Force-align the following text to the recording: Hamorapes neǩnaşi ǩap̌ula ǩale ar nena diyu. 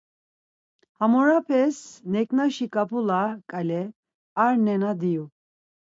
Hamorapes 0.99 1.77
neǩnaşi 2.11 2.67
ǩap̌ula 2.73 3.23
ǩale 3.49 3.81
ar 4.43 4.53
nena 4.65 4.91
diyu. 4.99 5.25